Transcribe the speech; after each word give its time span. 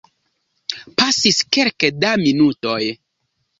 Pasis 1.01 1.43
kelke 1.57 1.93
da 2.01 2.17
minutoj. 2.25 2.83